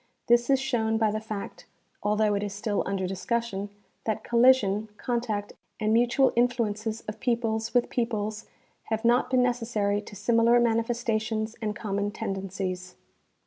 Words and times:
This 0.25 0.49
is 0.49 0.59
shown 0.59 0.97
by 0.97 1.11
the 1.11 1.19
fact, 1.19 1.67
although 2.01 2.33
it 2.33 2.41
is 2.41 2.53
still 2.55 2.81
under 2.87 3.05
discussion, 3.05 3.69
that 4.05 4.23
col 4.23 4.39
lision, 4.39 4.87
contact 4.97 5.53
and 5.79 5.93
mutual 5.93 6.33
influences 6.35 7.01
of 7.01 7.19
peoples 7.19 7.75
with 7.75 7.87
peoples 7.87 8.47
have 8.85 9.05
not 9.05 9.29
been 9.29 9.43
necessary 9.43 10.01
to 10.01 10.15
similar 10.15 10.59
manifestations 10.59 11.55
and 11.61 11.75
common 11.75 12.09
tendencies. 12.09 12.95